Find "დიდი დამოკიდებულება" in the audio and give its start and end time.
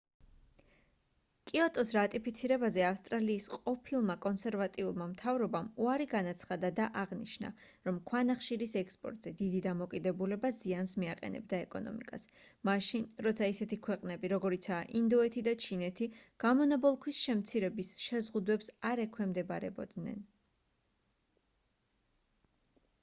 9.43-10.51